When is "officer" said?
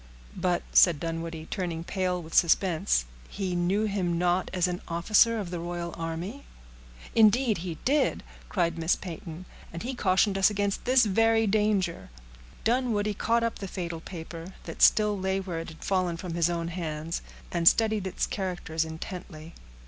4.87-5.37